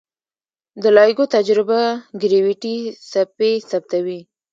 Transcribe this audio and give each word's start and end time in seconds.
د 0.81 0.83
لایګو 0.97 1.25
تجربه 1.35 1.81
ګرویتي 2.21 2.75
څپې 3.09 3.51
ثبتوي. 3.69 4.19